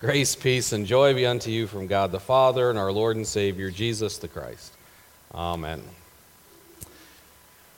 Grace, 0.00 0.34
peace, 0.34 0.72
and 0.72 0.86
joy 0.86 1.12
be 1.12 1.26
unto 1.26 1.50
you 1.50 1.66
from 1.66 1.86
God 1.86 2.10
the 2.10 2.18
Father 2.18 2.70
and 2.70 2.78
our 2.78 2.90
Lord 2.90 3.16
and 3.16 3.26
Savior, 3.26 3.70
Jesus 3.70 4.16
the 4.16 4.28
Christ. 4.28 4.72
Amen. 5.34 5.82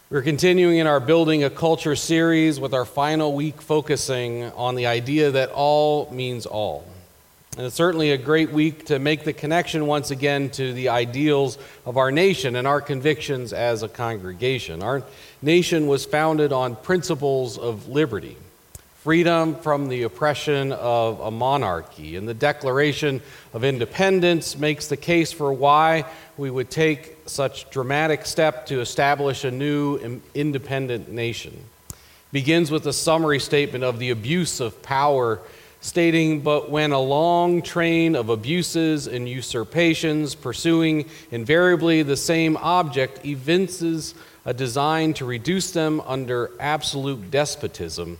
We're 0.09 0.23
continuing 0.23 0.79
in 0.79 0.87
our 0.87 1.01
Building 1.01 1.43
a 1.43 1.51
Culture 1.51 1.97
series 1.97 2.61
with 2.61 2.75
our 2.75 2.85
final 2.85 3.35
week 3.35 3.61
focusing 3.61 4.45
on 4.53 4.77
the 4.77 4.87
idea 4.87 5.33
that 5.33 5.51
all 5.51 6.09
means 6.13 6.47
all. 6.47 6.87
And 7.57 7.67
it's 7.67 7.75
certainly 7.75 8.13
a 8.13 8.19
great 8.19 8.53
week 8.53 8.87
to 8.87 9.01
make 9.01 9.25
the 9.25 9.33
connection 9.33 9.89
once 9.89 10.13
again 10.13 10.49
to 10.51 10.73
the 10.75 10.91
ideals 10.91 11.59
of 11.85 11.97
our 11.97 12.13
nation 12.13 12.55
and 12.55 12.69
our 12.69 12.81
convictions 12.81 13.53
as 13.53 13.83
a 13.83 13.89
congregation. 13.89 14.81
Our 14.81 15.03
nation 15.43 15.89
was 15.89 16.05
founded 16.05 16.53
on 16.53 16.77
principles 16.77 17.59
of 17.59 17.89
liberty 17.89 18.37
freedom 19.03 19.57
from 19.57 19.89
the 19.89 20.05
oppression 20.05 20.71
of 20.71 21.19
a 21.19 21.31
monarchy. 21.31 22.15
And 22.15 22.29
the 22.29 22.35
Declaration 22.35 23.21
of 23.53 23.65
Independence 23.65 24.57
makes 24.57 24.87
the 24.87 24.97
case 24.97 25.33
for 25.33 25.53
why 25.53 26.05
we 26.39 26.49
would 26.49 26.71
take 26.71 27.17
such 27.27 27.69
dramatic 27.71 28.25
step 28.25 28.67
to 28.67 28.81
establish 28.81 29.43
a 29.43 29.51
new 29.51 30.21
independent 30.35 31.11
nation. 31.11 31.65
Begins 32.31 32.71
with 32.71 32.87
a 32.87 32.93
summary 32.93 33.41
statement 33.41 33.83
of 33.83 33.99
the 33.99 34.11
abuse 34.11 34.61
of 34.61 34.81
power 34.83 35.41
stating 35.81 36.41
but 36.41 36.71
when 36.71 36.93
a 36.93 37.01
long 37.01 37.61
train 37.61 38.15
of 38.15 38.29
abuses 38.29 39.09
and 39.09 39.29
usurpations 39.29 40.37
pursuing 40.37 41.05
invariably 41.33 42.05
the 42.05 42.17
same 42.17 42.57
object 42.59 43.27
evinces 43.27 44.15
a 44.45 44.55
design 44.55 45.13
to 45.13 45.25
reduce 45.25 45.73
them 45.73 46.01
under 46.03 46.53
absolute 46.61 47.33
despotism 47.33 48.17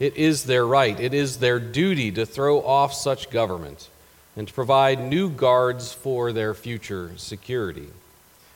it 0.00 0.16
is 0.16 0.44
their 0.44 0.66
right, 0.66 0.98
it 0.98 1.12
is 1.12 1.38
their 1.38 1.60
duty 1.60 2.10
to 2.12 2.24
throw 2.24 2.62
off 2.62 2.94
such 2.94 3.30
government 3.30 3.88
and 4.34 4.48
to 4.48 4.54
provide 4.54 4.98
new 4.98 5.28
guards 5.28 5.92
for 5.92 6.32
their 6.32 6.54
future 6.54 7.12
security. 7.16 7.88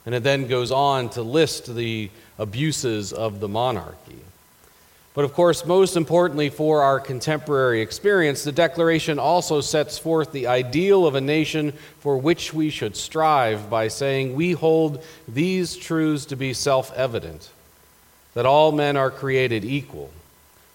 And 0.07 0.15
it 0.15 0.23
then 0.23 0.47
goes 0.47 0.73
on 0.73 1.11
to 1.11 1.23
list 1.23 1.75
the 1.75 2.11
abuses 2.39 3.13
of 3.13 3.41
the 3.41 3.49
monarchy. 3.49 4.19
But 5.13 5.25
of 5.27 5.35
course, 5.35 5.65
most 5.65 5.97
importantly 5.97 6.49
for 6.49 6.83
our 6.83 6.99
contemporary 6.99 7.83
experience, 7.83 8.43
the 8.43 8.51
Declaration 8.51 9.19
also 9.19 9.61
sets 9.61 9.99
forth 9.99 10.33
the 10.33 10.47
ideal 10.47 11.07
of 11.07 11.15
a 11.15 11.21
nation 11.21 11.73
for 12.01 12.17
which 12.17 12.53
we 12.53 12.71
should 12.71 12.97
strive 12.97 13.71
by 13.71 13.89
saying, 13.89 14.35
We 14.35 14.53
hold 14.53 15.05
these 15.29 15.77
truths 15.77 16.25
to 16.27 16.37
be 16.37 16.53
self 16.53 16.93
evident 16.95 17.51
that 18.33 18.47
all 18.47 18.73
men 18.73 18.97
are 18.97 19.11
created 19.11 19.65
equal 19.65 20.11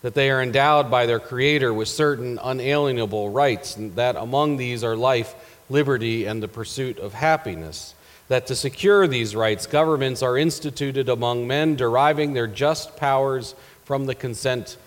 that 0.01 0.13
they 0.13 0.29
are 0.29 0.41
endowed 0.41 0.89
by 0.89 1.05
their 1.05 1.19
Creator 1.19 1.73
with 1.73 1.87
certain 1.87 2.39
unalienable 2.41 3.29
rights, 3.29 3.75
and 3.75 3.95
that 3.95 4.15
among 4.15 4.57
these 4.57 4.83
are 4.83 4.95
life, 4.95 5.35
liberty, 5.69 6.25
and 6.25 6.41
the 6.41 6.47
pursuit 6.47 6.97
of 6.99 7.13
happiness. 7.13 7.93
That 8.29 8.47
to 8.47 8.55
secure 8.55 9.07
these 9.07 9.35
rights, 9.35 9.65
governments 9.65 10.21
are 10.21 10.37
instituted 10.37 11.09
among 11.09 11.47
men, 11.47 11.75
deriving 11.75 12.33
their 12.33 12.47
just 12.47 12.95
powers 12.95 13.55
from 13.85 14.05
the 14.05 14.15
consent 14.15 14.77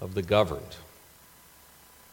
of 0.00 0.14
the 0.14 0.22
governed. 0.22 0.76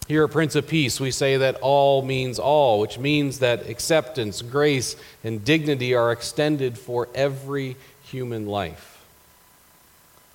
Here 0.07 0.23
at 0.23 0.31
Prince 0.31 0.55
of 0.55 0.67
Peace, 0.67 0.99
we 0.99 1.11
say 1.11 1.37
that 1.37 1.59
all 1.61 2.01
means 2.01 2.39
all, 2.39 2.79
which 2.79 2.97
means 2.97 3.39
that 3.39 3.69
acceptance, 3.69 4.41
grace, 4.41 4.95
and 5.23 5.45
dignity 5.45 5.93
are 5.93 6.11
extended 6.11 6.79
for 6.79 7.07
every 7.13 7.77
human 8.01 8.47
life. 8.47 8.98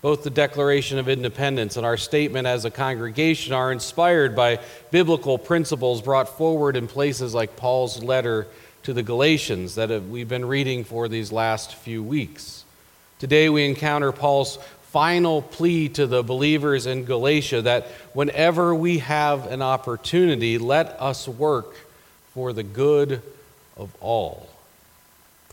Both 0.05 0.23
the 0.23 0.29
Declaration 0.29 0.99
of 0.99 1.09
Independence 1.09 1.79
and 1.79 1.87
our 1.87 1.97
statement 1.97 2.47
as 2.47 2.67
a 2.67 2.71
congregation 2.71 3.55
are 3.55 3.73
inspired 3.73 4.37
by 4.37 4.61
biblical 4.91 5.39
principles 5.39 6.03
brought 6.03 6.29
forward 6.29 6.77
in 6.77 6.89
places 6.89 7.33
like 7.33 7.57
Paul's 7.57 8.03
letter 8.03 8.47
to 8.83 8.93
the 8.93 9.03
Galatians 9.03 9.77
that 9.77 9.89
we've 10.03 10.29
been 10.29 10.45
reading 10.45 10.85
for 10.85 11.09
these 11.09 11.33
last 11.33 11.75
few 11.77 12.03
weeks. 12.03 12.67
Today 13.19 13.49
we 13.49 13.65
encounter 13.65 14.13
Paul's 14.13 14.59
final 14.91 15.41
plea 15.41 15.89
to 15.89 16.07
the 16.07 16.23
believers 16.23 16.85
in 16.85 17.07
Galatia 17.07 17.63
that 17.63 17.87
whenever 18.13 18.75
we 18.75 18.99
have 18.99 19.47
an 19.47 19.63
opportunity, 19.63 20.59
let 20.59 21.01
us 21.01 21.27
work 21.27 21.77
for 22.35 22.53
the 22.53 22.63
good 22.63 23.23
of 23.75 23.91
all, 24.03 24.51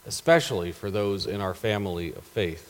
especially 0.05 0.73
for 0.73 0.91
those 0.91 1.25
in 1.25 1.39
our 1.39 1.53
family 1.53 2.09
of 2.09 2.23
faith. 2.23 2.67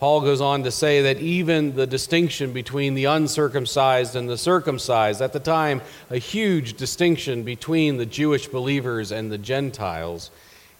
Paul 0.00 0.22
goes 0.22 0.40
on 0.40 0.62
to 0.62 0.70
say 0.70 1.02
that 1.02 1.18
even 1.18 1.76
the 1.76 1.86
distinction 1.86 2.54
between 2.54 2.94
the 2.94 3.04
uncircumcised 3.04 4.16
and 4.16 4.28
the 4.28 4.38
circumcised, 4.38 5.20
at 5.20 5.34
the 5.34 5.40
time, 5.40 5.82
a 6.08 6.16
huge 6.16 6.78
distinction 6.78 7.42
between 7.42 7.98
the 7.98 8.06
Jewish 8.06 8.48
believers 8.48 9.12
and 9.12 9.30
the 9.30 9.36
Gentiles, 9.36 10.30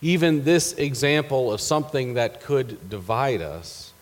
even 0.01 0.45
this 0.45 0.73
example 0.73 1.53
of 1.53 1.61
something 1.61 2.15
that 2.15 2.41
could 2.41 2.89
divide 2.89 3.43
us, 3.43 3.93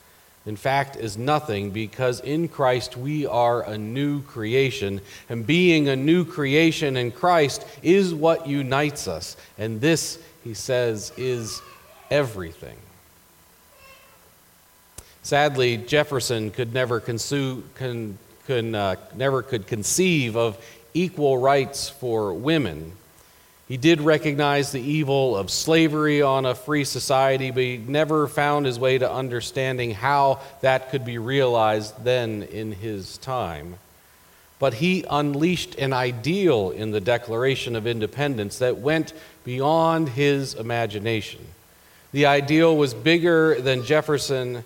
in 0.46 0.54
fact, 0.56 0.94
is 0.94 1.18
nothing 1.18 1.72
because 1.72 2.20
in 2.20 2.46
Christ 2.48 2.96
we 2.96 3.26
are 3.26 3.64
a 3.64 3.76
new 3.76 4.22
creation. 4.22 5.00
And 5.28 5.46
being 5.46 5.88
a 5.88 5.96
new 5.96 6.24
creation 6.24 6.96
in 6.96 7.10
Christ 7.10 7.66
is 7.82 8.14
what 8.14 8.46
unites 8.46 9.08
us. 9.08 9.36
And 9.58 9.80
this, 9.80 10.18
he 10.44 10.54
says, 10.54 11.12
is 11.18 11.60
everything. 12.10 12.76
Sadly, 15.22 15.76
Jefferson 15.76 16.50
could 16.50 16.72
never, 16.72 17.00
uh, 17.00 18.96
never 19.14 19.42
could 19.42 19.66
conceive 19.66 20.36
of 20.36 20.56
equal 20.94 21.38
rights 21.38 21.88
for 21.88 22.32
women. 22.32 22.92
He 23.68 23.76
did 23.76 24.00
recognize 24.00 24.72
the 24.72 24.80
evil 24.80 25.36
of 25.36 25.50
slavery 25.50 26.22
on 26.22 26.46
a 26.46 26.54
free 26.54 26.84
society, 26.84 27.50
but 27.50 27.62
he 27.62 27.76
never 27.76 28.26
found 28.26 28.64
his 28.64 28.78
way 28.78 28.96
to 28.96 29.12
understanding 29.12 29.90
how 29.90 30.40
that 30.62 30.90
could 30.90 31.04
be 31.04 31.18
realized 31.18 32.02
then 32.02 32.44
in 32.44 32.72
his 32.72 33.18
time. 33.18 33.74
But 34.58 34.74
he 34.74 35.04
unleashed 35.08 35.74
an 35.74 35.92
ideal 35.92 36.70
in 36.70 36.90
the 36.90 37.00
Declaration 37.00 37.76
of 37.76 37.86
Independence 37.86 38.58
that 38.58 38.78
went 38.78 39.12
beyond 39.44 40.08
his 40.08 40.54
imagination. 40.54 41.46
The 42.12 42.24
ideal 42.24 42.74
was 42.74 42.94
bigger 42.94 43.60
than 43.60 43.84
Jefferson 43.84 44.64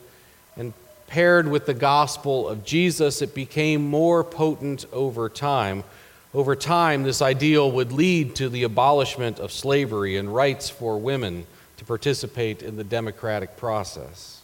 paired 1.12 1.46
with 1.46 1.66
the 1.66 1.74
gospel 1.74 2.48
of 2.48 2.64
Jesus, 2.64 3.20
it 3.20 3.34
became 3.34 3.82
more 3.82 4.24
potent 4.24 4.86
over 4.94 5.28
time. 5.28 5.84
Over 6.32 6.56
time, 6.56 7.02
this 7.02 7.20
ideal 7.20 7.70
would 7.70 7.92
lead 7.92 8.34
to 8.36 8.48
the 8.48 8.62
abolishment 8.62 9.38
of 9.38 9.52
slavery 9.52 10.16
and 10.16 10.34
rights 10.34 10.70
for 10.70 10.98
women 10.98 11.46
to 11.76 11.84
participate 11.84 12.62
in 12.62 12.76
the 12.76 12.84
democratic 12.84 13.58
process. 13.58 14.41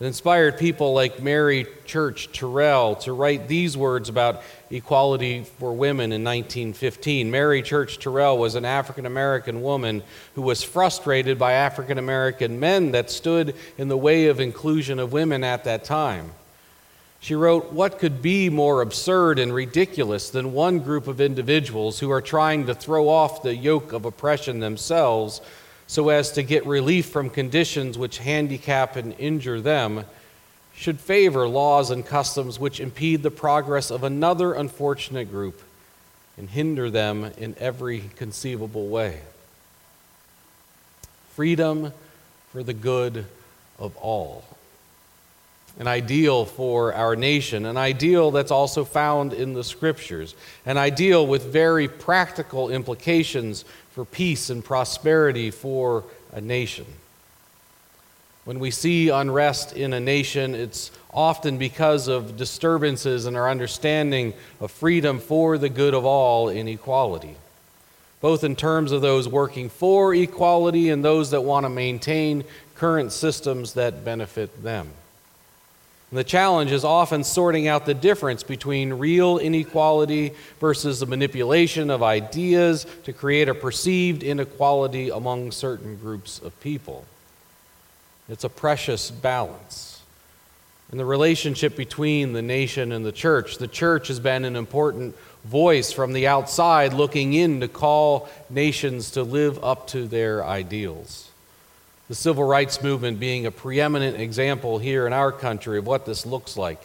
It 0.00 0.06
inspired 0.06 0.58
people 0.58 0.92
like 0.92 1.20
Mary 1.20 1.66
Church 1.84 2.30
Terrell 2.30 2.94
to 2.96 3.12
write 3.12 3.48
these 3.48 3.76
words 3.76 4.08
about 4.08 4.42
equality 4.70 5.42
for 5.42 5.72
women 5.72 6.12
in 6.12 6.22
1915. 6.22 7.28
Mary 7.32 7.62
Church 7.62 7.98
Terrell 7.98 8.38
was 8.38 8.54
an 8.54 8.64
African 8.64 9.06
American 9.06 9.60
woman 9.60 10.04
who 10.36 10.42
was 10.42 10.62
frustrated 10.62 11.36
by 11.36 11.54
African 11.54 11.98
American 11.98 12.60
men 12.60 12.92
that 12.92 13.10
stood 13.10 13.56
in 13.76 13.88
the 13.88 13.96
way 13.96 14.26
of 14.26 14.38
inclusion 14.38 15.00
of 15.00 15.12
women 15.12 15.42
at 15.42 15.64
that 15.64 15.82
time. 15.82 16.30
She 17.18 17.34
wrote, 17.34 17.72
What 17.72 17.98
could 17.98 18.22
be 18.22 18.48
more 18.48 18.82
absurd 18.82 19.40
and 19.40 19.52
ridiculous 19.52 20.30
than 20.30 20.52
one 20.52 20.78
group 20.78 21.08
of 21.08 21.20
individuals 21.20 21.98
who 21.98 22.12
are 22.12 22.22
trying 22.22 22.66
to 22.66 22.74
throw 22.74 23.08
off 23.08 23.42
the 23.42 23.56
yoke 23.56 23.92
of 23.92 24.04
oppression 24.04 24.60
themselves? 24.60 25.40
So 25.88 26.10
as 26.10 26.30
to 26.32 26.42
get 26.42 26.66
relief 26.66 27.06
from 27.06 27.30
conditions 27.30 27.96
which 27.98 28.18
handicap 28.18 28.94
and 28.94 29.14
injure 29.18 29.60
them, 29.60 30.04
should 30.74 31.00
favor 31.00 31.48
laws 31.48 31.90
and 31.90 32.06
customs 32.06 32.60
which 32.60 32.78
impede 32.78 33.22
the 33.22 33.30
progress 33.30 33.90
of 33.90 34.04
another 34.04 34.52
unfortunate 34.52 35.30
group 35.30 35.60
and 36.36 36.50
hinder 36.50 36.88
them 36.88 37.24
in 37.38 37.56
every 37.58 38.10
conceivable 38.14 38.86
way. 38.88 39.20
Freedom 41.34 41.92
for 42.52 42.62
the 42.62 42.74
good 42.74 43.24
of 43.78 43.96
all. 43.96 44.44
An 45.78 45.86
ideal 45.86 46.44
for 46.44 46.92
our 46.92 47.14
nation, 47.14 47.64
an 47.64 47.76
ideal 47.76 48.30
that's 48.30 48.50
also 48.50 48.84
found 48.84 49.32
in 49.32 49.54
the 49.54 49.62
scriptures, 49.62 50.34
an 50.66 50.76
ideal 50.76 51.26
with 51.26 51.44
very 51.44 51.86
practical 51.86 52.68
implications 52.68 53.64
for 53.92 54.04
peace 54.04 54.50
and 54.50 54.64
prosperity 54.64 55.50
for 55.50 56.04
a 56.32 56.40
nation. 56.40 56.86
When 58.44 58.58
we 58.58 58.70
see 58.70 59.10
unrest 59.10 59.76
in 59.76 59.92
a 59.92 60.00
nation, 60.00 60.54
it's 60.54 60.90
often 61.12 61.58
because 61.58 62.08
of 62.08 62.36
disturbances 62.36 63.26
in 63.26 63.36
our 63.36 63.48
understanding 63.48 64.34
of 64.60 64.70
freedom 64.70 65.20
for 65.20 65.58
the 65.58 65.68
good 65.68 65.94
of 65.94 66.04
all 66.04 66.48
in 66.48 66.66
equality, 66.66 67.36
both 68.20 68.42
in 68.42 68.56
terms 68.56 68.90
of 68.90 69.02
those 69.02 69.28
working 69.28 69.68
for 69.68 70.14
equality 70.14 70.88
and 70.88 71.04
those 71.04 71.30
that 71.30 71.42
want 71.42 71.64
to 71.64 71.70
maintain 71.70 72.42
current 72.74 73.12
systems 73.12 73.74
that 73.74 74.04
benefit 74.04 74.62
them. 74.62 74.88
And 76.10 76.18
the 76.18 76.24
challenge 76.24 76.72
is 76.72 76.84
often 76.84 77.22
sorting 77.22 77.68
out 77.68 77.84
the 77.84 77.94
difference 77.94 78.42
between 78.42 78.94
real 78.94 79.36
inequality 79.36 80.32
versus 80.58 81.00
the 81.00 81.06
manipulation 81.06 81.90
of 81.90 82.02
ideas 82.02 82.86
to 83.04 83.12
create 83.12 83.48
a 83.48 83.54
perceived 83.54 84.22
inequality 84.22 85.10
among 85.10 85.52
certain 85.52 85.96
groups 85.96 86.38
of 86.38 86.58
people. 86.60 87.04
It's 88.28 88.44
a 88.44 88.48
precious 88.48 89.10
balance. 89.10 90.02
In 90.90 90.96
the 90.96 91.04
relationship 91.04 91.76
between 91.76 92.32
the 92.32 92.40
nation 92.40 92.92
and 92.92 93.04
the 93.04 93.12
church, 93.12 93.58
the 93.58 93.68
church 93.68 94.08
has 94.08 94.18
been 94.18 94.46
an 94.46 94.56
important 94.56 95.14
voice 95.44 95.92
from 95.92 96.14
the 96.14 96.26
outside 96.26 96.94
looking 96.94 97.34
in 97.34 97.60
to 97.60 97.68
call 97.68 98.30
nations 98.48 99.10
to 99.10 99.22
live 99.22 99.62
up 99.62 99.86
to 99.88 100.06
their 100.06 100.42
ideals 100.42 101.27
the 102.08 102.14
civil 102.14 102.44
rights 102.44 102.82
movement 102.82 103.20
being 103.20 103.44
a 103.44 103.50
preeminent 103.50 104.18
example 104.18 104.78
here 104.78 105.06
in 105.06 105.12
our 105.12 105.30
country 105.30 105.78
of 105.78 105.86
what 105.86 106.06
this 106.06 106.24
looks 106.24 106.56
like. 106.56 106.80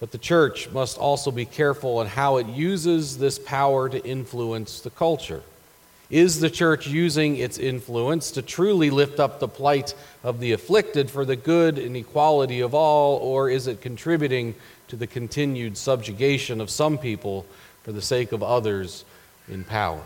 But 0.00 0.10
the 0.10 0.18
church 0.18 0.70
must 0.70 0.98
also 0.98 1.30
be 1.30 1.44
careful 1.44 2.00
in 2.00 2.06
how 2.06 2.38
it 2.38 2.46
uses 2.46 3.18
this 3.18 3.38
power 3.38 3.88
to 3.88 4.04
influence 4.04 4.80
the 4.80 4.90
culture. 4.90 5.42
Is 6.08 6.40
the 6.40 6.50
church 6.50 6.86
using 6.86 7.36
its 7.36 7.58
influence 7.58 8.30
to 8.32 8.42
truly 8.42 8.90
lift 8.90 9.18
up 9.18 9.40
the 9.40 9.48
plight 9.48 9.94
of 10.22 10.38
the 10.38 10.52
afflicted 10.52 11.10
for 11.10 11.24
the 11.24 11.36
good 11.36 11.78
and 11.78 11.96
equality 11.96 12.60
of 12.60 12.74
all, 12.74 13.16
or 13.16 13.50
is 13.50 13.66
it 13.66 13.80
contributing 13.80 14.54
to 14.88 14.96
the 14.96 15.06
continued 15.06 15.76
subjugation 15.76 16.60
of 16.60 16.70
some 16.70 16.96
people 16.96 17.44
for 17.82 17.92
the 17.92 18.02
sake 18.02 18.32
of 18.32 18.42
others 18.42 19.04
in 19.48 19.64
power? 19.64 20.04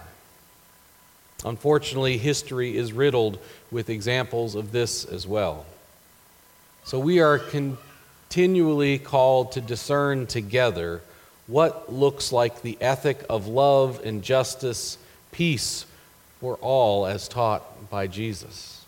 Unfortunately, 1.45 2.19
history 2.19 2.77
is 2.77 2.93
riddled 2.93 3.39
with 3.71 3.89
examples 3.89 4.55
of 4.55 4.73
this 4.73 5.05
as 5.05 5.27
well. 5.27 5.65
So 6.85 6.99
we 6.99 7.21
are 7.21 7.39
continually 7.39 8.99
called 8.99 9.53
to 9.53 9.61
discern 9.61 10.27
together 10.27 11.01
what 11.47 11.93
looks 11.93 12.31
like 12.31 12.63
the 12.63 12.77
ethic 12.81 13.25
of 13.29 13.47
love 13.47 14.01
and 14.05 14.23
justice, 14.23 14.99
peace 15.33 15.87
for 16.41 16.57
all, 16.57 17.07
as 17.07 17.27
taught 17.27 17.91
by 17.91 18.07
Jesus. 18.07 18.85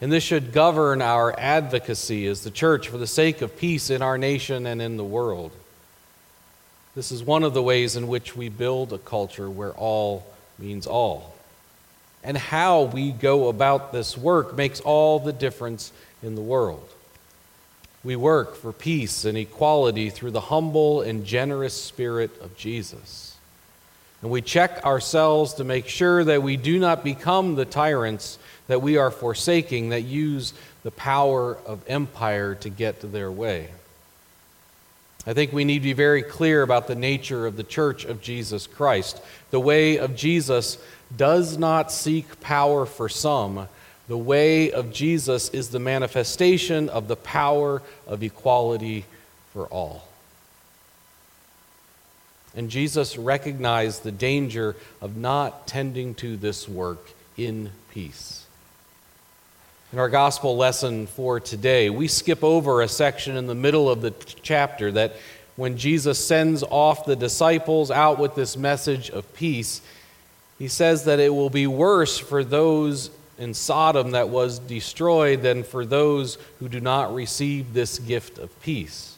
And 0.00 0.12
this 0.12 0.24
should 0.24 0.52
govern 0.52 1.00
our 1.00 1.38
advocacy 1.38 2.26
as 2.26 2.44
the 2.44 2.50
church 2.50 2.88
for 2.88 2.98
the 2.98 3.06
sake 3.06 3.40
of 3.40 3.56
peace 3.56 3.88
in 3.88 4.02
our 4.02 4.18
nation 4.18 4.66
and 4.66 4.82
in 4.82 4.96
the 4.96 5.04
world. 5.04 5.52
This 6.94 7.12
is 7.12 7.22
one 7.22 7.44
of 7.44 7.54
the 7.54 7.62
ways 7.62 7.96
in 7.96 8.08
which 8.08 8.36
we 8.36 8.48
build 8.48 8.92
a 8.92 8.98
culture 8.98 9.48
where 9.48 9.72
all 9.72 10.26
means 10.58 10.86
all 10.86 11.31
and 12.24 12.36
how 12.36 12.84
we 12.84 13.10
go 13.10 13.48
about 13.48 13.92
this 13.92 14.16
work 14.16 14.56
makes 14.56 14.80
all 14.80 15.18
the 15.18 15.32
difference 15.32 15.92
in 16.22 16.34
the 16.34 16.42
world. 16.42 16.88
We 18.04 18.16
work 18.16 18.56
for 18.56 18.72
peace 18.72 19.24
and 19.24 19.38
equality 19.38 20.10
through 20.10 20.32
the 20.32 20.40
humble 20.40 21.02
and 21.02 21.24
generous 21.24 21.80
spirit 21.80 22.30
of 22.40 22.56
Jesus. 22.56 23.36
And 24.22 24.30
we 24.30 24.40
check 24.40 24.84
ourselves 24.84 25.54
to 25.54 25.64
make 25.64 25.88
sure 25.88 26.22
that 26.24 26.42
we 26.42 26.56
do 26.56 26.78
not 26.78 27.04
become 27.04 27.54
the 27.54 27.64
tyrants 27.64 28.38
that 28.68 28.82
we 28.82 28.96
are 28.96 29.10
forsaking 29.10 29.90
that 29.90 30.02
use 30.02 30.54
the 30.84 30.90
power 30.92 31.56
of 31.66 31.80
empire 31.88 32.54
to 32.56 32.70
get 32.70 33.00
their 33.12 33.30
way. 33.30 33.68
I 35.26 35.34
think 35.34 35.52
we 35.52 35.64
need 35.64 35.80
to 35.80 35.84
be 35.84 35.92
very 35.92 36.22
clear 36.22 36.62
about 36.62 36.88
the 36.88 36.96
nature 36.96 37.46
of 37.46 37.56
the 37.56 37.62
church 37.62 38.04
of 38.04 38.20
Jesus 38.20 38.66
Christ. 38.66 39.20
The 39.52 39.60
way 39.60 39.98
of 39.98 40.16
Jesus 40.16 40.78
does 41.16 41.58
not 41.58 41.92
seek 41.92 42.40
power 42.40 42.86
for 42.86 43.08
some. 43.08 43.68
The 44.08 44.18
way 44.18 44.72
of 44.72 44.92
Jesus 44.92 45.48
is 45.50 45.68
the 45.68 45.78
manifestation 45.78 46.88
of 46.88 47.08
the 47.08 47.16
power 47.16 47.82
of 48.06 48.22
equality 48.22 49.04
for 49.52 49.66
all. 49.66 50.08
And 52.54 52.70
Jesus 52.70 53.16
recognized 53.16 54.02
the 54.02 54.12
danger 54.12 54.76
of 55.00 55.16
not 55.16 55.66
tending 55.66 56.14
to 56.16 56.36
this 56.36 56.68
work 56.68 57.10
in 57.36 57.70
peace. 57.90 58.44
In 59.92 59.98
our 59.98 60.08
gospel 60.08 60.56
lesson 60.56 61.06
for 61.06 61.38
today, 61.38 61.90
we 61.90 62.08
skip 62.08 62.42
over 62.42 62.80
a 62.80 62.88
section 62.88 63.36
in 63.36 63.46
the 63.46 63.54
middle 63.54 63.90
of 63.90 64.00
the 64.00 64.12
chapter 64.42 64.90
that 64.92 65.16
when 65.56 65.76
Jesus 65.76 66.18
sends 66.18 66.62
off 66.62 67.04
the 67.04 67.16
disciples 67.16 67.90
out 67.90 68.18
with 68.18 68.34
this 68.34 68.56
message 68.56 69.10
of 69.10 69.32
peace, 69.34 69.82
he 70.58 70.68
says 70.68 71.04
that 71.04 71.20
it 71.20 71.34
will 71.34 71.50
be 71.50 71.66
worse 71.66 72.18
for 72.18 72.44
those 72.44 73.10
in 73.38 73.54
Sodom 73.54 74.12
that 74.12 74.28
was 74.28 74.58
destroyed 74.58 75.42
than 75.42 75.64
for 75.64 75.84
those 75.84 76.38
who 76.58 76.68
do 76.68 76.80
not 76.80 77.14
receive 77.14 77.72
this 77.72 77.98
gift 77.98 78.38
of 78.38 78.60
peace. 78.62 79.16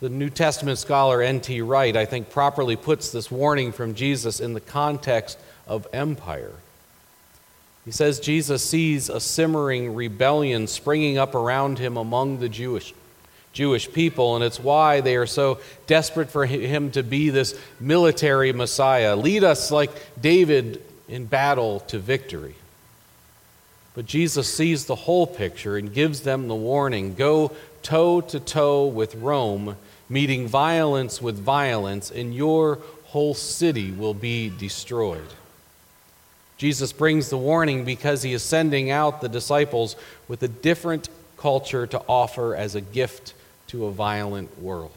The 0.00 0.08
New 0.08 0.30
Testament 0.30 0.78
scholar 0.78 1.22
N.T. 1.22 1.62
Wright, 1.62 1.96
I 1.96 2.04
think, 2.04 2.30
properly 2.30 2.76
puts 2.76 3.10
this 3.10 3.30
warning 3.30 3.72
from 3.72 3.94
Jesus 3.94 4.38
in 4.38 4.52
the 4.52 4.60
context 4.60 5.38
of 5.66 5.86
empire. 5.92 6.52
He 7.84 7.90
says 7.90 8.20
Jesus 8.20 8.62
sees 8.62 9.08
a 9.08 9.20
simmering 9.20 9.94
rebellion 9.94 10.66
springing 10.66 11.18
up 11.18 11.34
around 11.34 11.78
him 11.78 11.96
among 11.96 12.38
the 12.38 12.48
Jewish 12.48 12.94
Jewish 13.54 13.90
people, 13.90 14.34
and 14.34 14.44
it's 14.44 14.60
why 14.60 15.00
they 15.00 15.16
are 15.16 15.26
so 15.26 15.60
desperate 15.86 16.30
for 16.30 16.44
him 16.44 16.90
to 16.90 17.02
be 17.02 17.30
this 17.30 17.58
military 17.80 18.52
Messiah. 18.52 19.16
Lead 19.16 19.44
us 19.44 19.70
like 19.70 19.90
David 20.20 20.82
in 21.08 21.24
battle 21.24 21.80
to 21.80 21.98
victory. 21.98 22.56
But 23.94 24.06
Jesus 24.06 24.52
sees 24.52 24.86
the 24.86 24.96
whole 24.96 25.26
picture 25.26 25.76
and 25.76 25.94
gives 25.94 26.20
them 26.22 26.48
the 26.48 26.54
warning 26.54 27.14
go 27.14 27.52
toe 27.82 28.20
to 28.22 28.40
toe 28.40 28.86
with 28.86 29.14
Rome, 29.14 29.76
meeting 30.08 30.48
violence 30.48 31.22
with 31.22 31.38
violence, 31.38 32.10
and 32.10 32.34
your 32.34 32.80
whole 33.04 33.34
city 33.34 33.92
will 33.92 34.14
be 34.14 34.50
destroyed. 34.58 35.28
Jesus 36.56 36.92
brings 36.92 37.30
the 37.30 37.38
warning 37.38 37.84
because 37.84 38.22
he 38.22 38.32
is 38.32 38.42
sending 38.42 38.90
out 38.90 39.20
the 39.20 39.28
disciples 39.28 39.94
with 40.26 40.42
a 40.42 40.48
different 40.48 41.08
culture 41.44 41.86
to 41.86 42.00
offer 42.08 42.56
as 42.56 42.74
a 42.74 42.80
gift 42.80 43.34
to 43.66 43.84
a 43.84 43.92
violent 43.92 44.58
world. 44.58 44.96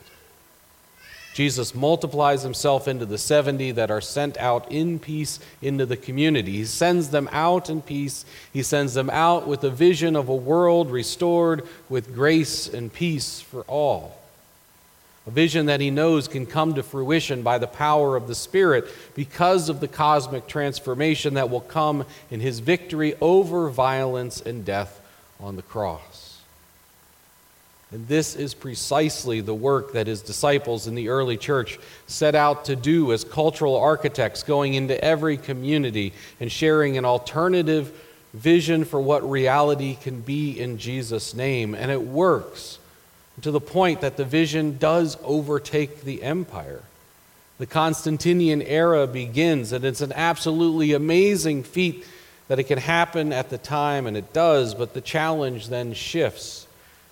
Jesus 1.34 1.76
multiplies 1.76 2.42
himself 2.42 2.88
into 2.88 3.06
the 3.06 3.18
70 3.18 3.72
that 3.72 3.92
are 3.92 4.00
sent 4.00 4.38
out 4.38 4.72
in 4.72 4.98
peace 4.98 5.42
into 5.62 5.86
the 5.86 5.98
community. 5.98 6.54
He 6.54 6.64
sends 6.64 7.10
them 7.10 7.28
out 7.34 7.70
in 7.70 7.82
peace. 7.82 8.24
He 8.54 8.64
sends 8.64 8.94
them 8.94 9.10
out 9.10 9.46
with 9.46 9.62
a 9.66 9.70
vision 9.70 10.16
of 10.16 10.30
a 10.30 10.36
world 10.38 10.90
restored 10.90 11.68
with 11.90 12.16
grace 12.16 12.66
and 12.74 12.94
peace 12.94 13.42
for 13.42 13.64
all. 13.64 14.18
A 15.28 15.32
vision 15.32 15.66
that 15.66 15.82
he 15.82 15.92
knows 15.92 16.30
can 16.30 16.46
come 16.46 16.76
to 16.76 16.82
fruition 16.82 17.42
by 17.42 17.58
the 17.58 17.68
power 17.68 18.16
of 18.16 18.30
the 18.30 18.36
Spirit 18.36 18.86
because 19.16 19.68
of 19.68 19.82
the 19.82 19.90
cosmic 19.90 20.48
transformation 20.48 21.34
that 21.34 21.50
will 21.50 21.60
come 21.60 22.06
in 22.32 22.40
his 22.40 22.60
victory 22.60 23.16
over 23.20 23.70
violence 23.70 24.40
and 24.40 24.64
death 24.64 25.02
on 25.42 25.58
the 25.58 25.62
cross. 25.62 26.27
And 27.92 28.08
this 28.08 28.36
is 28.36 28.54
precisely 28.54 29.40
the 29.40 29.54
work 29.54 29.94
that 29.94 30.08
his 30.08 30.22
disciples 30.22 30.88
in 30.88 30.96
the 30.96 31.08
early 31.08 31.38
church 31.38 31.80
set 32.06 32.36
out 32.36 32.66
to 32.66 32.76
do 32.76 33.14
as 33.14 33.24
cultural 33.24 33.78
architects, 33.78 34.44
going 34.44 34.74
into 34.74 35.02
every 35.02 35.38
community 35.38 36.14
and 36.40 36.52
sharing 36.52 36.98
an 36.98 37.06
alternative 37.06 37.98
vision 38.34 38.84
for 38.84 39.00
what 39.00 39.30
reality 39.30 39.96
can 39.96 40.20
be 40.20 40.60
in 40.60 40.78
Jesus' 40.78 41.34
name. 41.34 41.74
And 41.74 41.90
it 41.90 42.02
works 42.02 42.78
to 43.42 43.52
the 43.52 43.62
point 43.62 44.02
that 44.02 44.18
the 44.18 44.26
vision 44.26 44.78
does 44.78 45.18
overtake 45.24 46.02
the 46.02 46.24
empire. 46.24 46.82
The 47.58 47.68
Constantinian 47.68 48.62
era 48.62 49.08
begins, 49.08 49.72
and 49.72 49.86
it's 49.86 50.02
an 50.02 50.12
absolutely 50.14 50.92
amazing 50.92 51.64
feat 51.64 52.06
that 52.50 52.60
it 52.60 52.64
can 52.64 52.80
happen 52.80 53.32
at 53.32 53.50
the 53.50 53.58
time, 53.58 54.08
and 54.08 54.18
it 54.18 54.34
does, 54.34 54.76
but 54.76 54.94
the 54.94 55.02
challenge 55.02 55.70
then 55.70 55.94
shifts 55.94 56.67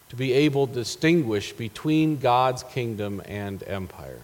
to 0.09 0.15
be 0.15 0.33
able 0.33 0.67
to 0.67 0.74
distinguish 0.74 1.53
between 1.53 2.17
God's 2.17 2.63
kingdom 2.63 3.21
and 3.25 3.63
empire. 3.63 4.21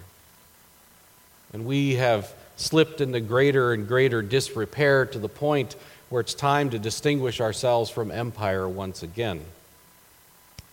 And 1.53 1.65
we 1.65 1.95
have 1.95 2.33
slipped 2.55 3.01
into 3.01 3.19
greater 3.19 3.73
and 3.73 3.87
greater 3.87 4.21
disrepair 4.21 5.05
to 5.07 5.19
the 5.19 5.27
point 5.27 5.75
where 6.09 6.21
it's 6.21 6.33
time 6.33 6.69
to 6.69 6.79
distinguish 6.79 7.41
ourselves 7.41 7.89
from 7.89 8.11
empire 8.11 8.67
once 8.69 9.01
again. 9.03 9.41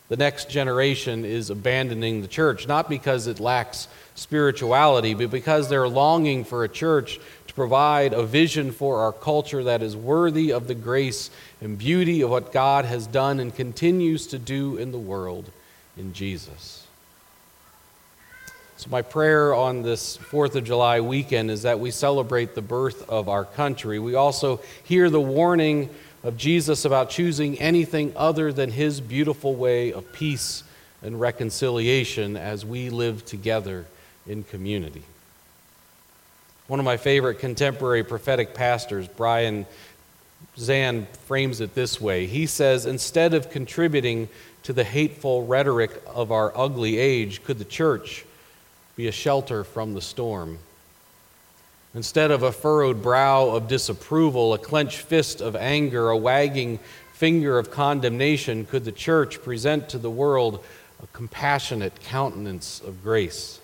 the 0.09 0.17
next 0.17 0.49
generation 0.49 1.25
is 1.25 1.51
abandoning 1.51 2.23
the 2.23 2.29
church, 2.29 2.67
not 2.67 2.89
because 2.89 3.27
it 3.27 3.41
lacks 3.41 3.89
spirituality, 4.15 5.15
but 5.15 5.31
because 5.31 5.69
they're 5.69 5.89
longing 5.89 6.45
for 6.45 6.65
a 6.65 6.69
church 6.69 7.21
provide 7.59 8.13
a 8.13 8.23
vision 8.23 8.71
for 8.71 9.01
our 9.01 9.13
culture 9.13 9.65
that 9.65 9.83
is 9.83 9.97
worthy 9.97 10.53
of 10.53 10.69
the 10.69 10.77
grace 10.77 11.29
and 11.61 11.77
beauty 11.77 12.23
of 12.23 12.31
what 12.31 12.53
God 12.53 12.85
has 12.85 13.09
done 13.09 13.41
and 13.41 13.53
continues 13.53 14.29
to 14.29 14.39
do 14.39 14.77
in 14.77 14.93
the 14.93 14.99
world 14.99 15.51
in 15.97 16.13
Jesus. 16.13 16.87
So, 18.77 18.91
my 18.91 19.03
prayer 19.03 19.53
on 19.53 19.83
this 19.83 20.19
4th 20.19 20.55
of 20.55 20.63
July 20.63 21.01
weekend 21.01 21.51
is 21.51 21.63
that 21.63 21.81
we 21.81 21.91
celebrate 21.91 22.55
the 22.55 22.63
birth 22.63 23.09
of 23.11 23.29
our 23.29 23.45
country. 23.45 23.99
We 23.99 24.15
also 24.15 24.61
hear 24.85 25.11
the 25.11 25.21
warning 25.21 25.91
of 26.23 26.37
Jesus 26.37 26.85
about 26.85 27.11
choosing 27.11 27.59
anything 27.59 28.13
other 28.15 28.53
than 28.53 28.71
his 28.71 29.01
beautiful 29.01 29.57
way 29.57 29.93
of 29.93 30.13
peace 30.13 30.63
and 31.03 31.21
reconciliation 31.21 32.37
as 32.37 32.65
we 32.65 32.89
live 32.89 33.25
together 33.25 33.87
in 34.29 34.45
community. 34.45 35.03
One 36.69 36.79
of 36.79 36.85
my 36.85 36.99
favorite 36.99 37.39
contemporary 37.39 38.05
prophetic 38.05 38.53
pastors, 38.53 39.09
Brian 39.09 39.65
Zahnd, 40.59 41.07
frames 41.27 41.63
it 41.63 41.75
this 41.75 41.99
way. 41.99 42.27
He 42.27 42.45
says, 42.45 42.85
Instead 42.85 43.33
of 43.33 43.51
contributing 43.51 44.29
to 44.65 44.75
the 44.75 44.85
hateful 44.85 45.47
rhetoric 45.47 45.91
of 46.07 46.31
our 46.31 46.53
ugly 46.55 46.99
age, 46.99 47.43
could 47.43 47.59
the 47.59 47.65
church 47.65 48.27
be 48.97 49.09
a 49.09 49.13
shelter 49.13 49.65
from 49.65 49.95
the 49.95 50.03
storm? 50.03 50.59
Instead 51.95 52.31
of 52.31 52.43
a 52.43 52.53
furrowed 52.53 53.03
brow 53.03 53.49
of 53.49 53.67
disapproval, 53.67 54.53
a 54.53 54.59
clenched 54.59 54.99
fist 54.99 55.41
of 55.41 55.57
anger, 55.57 56.11
a 56.11 56.19
wagging 56.19 56.79
finger 57.15 57.59
of 57.59 57.71
condemnation, 57.71 58.67
could 58.67 58.85
the 58.85 58.93
church 58.93 59.43
present 59.43 59.89
to 59.89 59.97
the 59.97 60.11
world 60.11 60.63
a 61.03 61.07
compassionate 61.15 61.99
countenance 62.03 62.83
of 62.83 63.03
grace? 63.03 63.59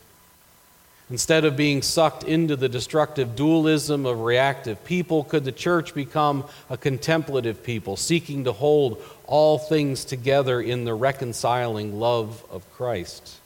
Instead 1.10 1.44
of 1.44 1.54
being 1.54 1.82
sucked 1.82 2.24
into 2.24 2.56
the 2.56 2.68
destructive 2.68 3.36
dualism 3.36 4.06
of 4.06 4.20
reactive 4.20 4.82
people, 4.84 5.22
could 5.22 5.44
the 5.44 5.52
church 5.52 5.94
become 5.94 6.44
a 6.70 6.78
contemplative 6.78 7.62
people, 7.62 7.96
seeking 7.96 8.44
to 8.44 8.52
hold 8.52 9.02
all 9.26 9.58
things 9.58 10.04
together 10.04 10.60
in 10.60 10.84
the 10.84 10.94
reconciling 10.94 12.00
love 12.00 12.42
of 12.50 12.64
Christ? 12.72 13.36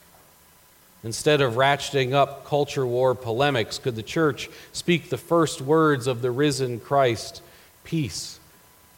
Instead 1.02 1.40
of 1.40 1.54
ratcheting 1.54 2.12
up 2.12 2.44
culture 2.46 2.86
war 2.86 3.14
polemics, 3.14 3.78
could 3.78 3.96
the 3.96 4.02
church 4.02 4.48
speak 4.72 5.10
the 5.10 5.18
first 5.18 5.60
words 5.60 6.06
of 6.06 6.22
the 6.22 6.30
risen 6.30 6.78
Christ 6.78 7.42
Peace 7.82 8.38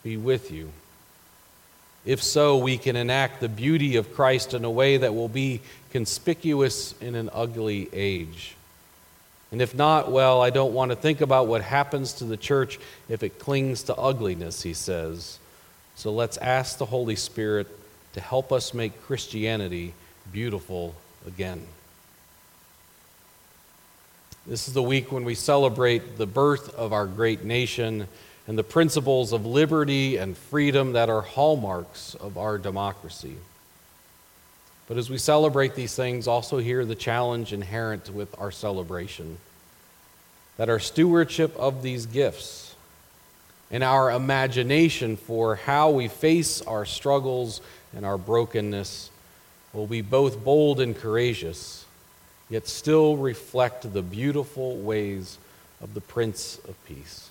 be 0.02 0.16
with 0.16 0.50
you? 0.50 0.70
If 2.04 2.22
so, 2.22 2.56
we 2.56 2.78
can 2.78 2.96
enact 2.96 3.40
the 3.40 3.48
beauty 3.48 3.96
of 3.96 4.14
Christ 4.14 4.54
in 4.54 4.64
a 4.64 4.70
way 4.70 4.96
that 4.96 5.14
will 5.14 5.28
be 5.28 5.60
conspicuous 5.90 6.94
in 7.00 7.14
an 7.14 7.28
ugly 7.32 7.88
age. 7.92 8.56
And 9.52 9.60
if 9.60 9.74
not, 9.74 10.10
well, 10.10 10.40
I 10.40 10.50
don't 10.50 10.72
want 10.72 10.92
to 10.92 10.96
think 10.96 11.20
about 11.20 11.48
what 11.48 11.62
happens 11.62 12.14
to 12.14 12.24
the 12.24 12.36
church 12.36 12.78
if 13.08 13.22
it 13.22 13.38
clings 13.38 13.82
to 13.84 13.96
ugliness, 13.96 14.62
he 14.62 14.74
says. 14.74 15.38
So 15.96 16.12
let's 16.12 16.36
ask 16.38 16.78
the 16.78 16.86
Holy 16.86 17.16
Spirit 17.16 17.66
to 18.14 18.20
help 18.20 18.52
us 18.52 18.72
make 18.72 19.02
Christianity 19.02 19.92
beautiful 20.32 20.94
again. 21.26 21.66
This 24.46 24.68
is 24.68 24.74
the 24.74 24.82
week 24.82 25.12
when 25.12 25.24
we 25.24 25.34
celebrate 25.34 26.16
the 26.16 26.26
birth 26.26 26.74
of 26.74 26.92
our 26.92 27.06
great 27.06 27.44
nation 27.44 28.08
and 28.50 28.58
the 28.58 28.64
principles 28.64 29.32
of 29.32 29.46
liberty 29.46 30.16
and 30.16 30.36
freedom 30.36 30.94
that 30.94 31.08
are 31.08 31.20
hallmarks 31.20 32.16
of 32.16 32.36
our 32.36 32.58
democracy. 32.58 33.36
But 34.88 34.96
as 34.96 35.08
we 35.08 35.18
celebrate 35.18 35.76
these 35.76 35.94
things, 35.94 36.26
also 36.26 36.58
hear 36.58 36.84
the 36.84 36.96
challenge 36.96 37.52
inherent 37.52 38.10
with 38.10 38.36
our 38.40 38.50
celebration 38.50 39.38
that 40.56 40.68
our 40.68 40.80
stewardship 40.80 41.56
of 41.56 41.84
these 41.84 42.06
gifts 42.06 42.74
and 43.70 43.84
our 43.84 44.10
imagination 44.10 45.16
for 45.16 45.54
how 45.54 45.90
we 45.90 46.08
face 46.08 46.60
our 46.62 46.84
struggles 46.84 47.60
and 47.94 48.04
our 48.04 48.18
brokenness 48.18 49.10
will 49.72 49.86
be 49.86 50.02
both 50.02 50.42
bold 50.42 50.80
and 50.80 50.96
courageous, 50.96 51.84
yet 52.48 52.66
still 52.66 53.16
reflect 53.16 53.92
the 53.92 54.02
beautiful 54.02 54.76
ways 54.76 55.38
of 55.80 55.94
the 55.94 56.00
Prince 56.00 56.58
of 56.66 56.74
Peace. 56.84 57.30